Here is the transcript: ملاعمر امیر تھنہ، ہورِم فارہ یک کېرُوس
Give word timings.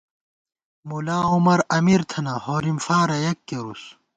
ملاعمر 0.89 1.59
امیر 1.77 2.01
تھنہ، 2.11 2.33
ہورِم 2.43 2.77
فارہ 2.85 3.17
یک 3.25 3.39
کېرُوس 3.47 3.83